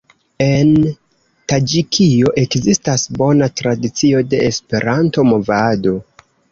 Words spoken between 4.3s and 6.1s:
de Esperanto-movado.